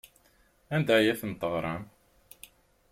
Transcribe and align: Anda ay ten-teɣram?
Anda 0.75 0.93
ay 0.97 1.17
ten-teɣram? 1.21 1.83